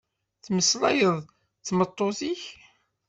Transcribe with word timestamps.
Tmeslayeḍ 0.43 1.17
d 1.57 1.61
tmeṭṭut-ik? 1.65 2.43